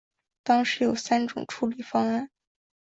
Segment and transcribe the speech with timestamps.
[0.41, 2.31] 当时有三种处理方案。